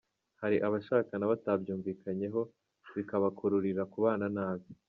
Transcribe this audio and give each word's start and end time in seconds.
Hari 0.41 0.57
abashakana 0.67 1.29
batabyumvikanyeho 1.31 2.41
bikabakururira 2.95 3.81
kubana 3.93 4.27
nabi 4.35 4.67